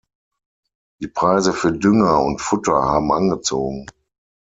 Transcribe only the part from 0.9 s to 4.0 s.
Die Preise für Dünger und Futter haben angezogen.